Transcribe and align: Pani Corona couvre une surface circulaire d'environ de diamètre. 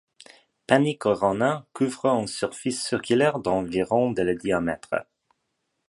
Pani 0.65 0.97
Corona 0.97 1.67
couvre 1.73 2.07
une 2.07 2.25
surface 2.25 2.83
circulaire 2.87 3.37
d'environ 3.37 4.09
de 4.09 4.33
diamètre. 4.33 4.95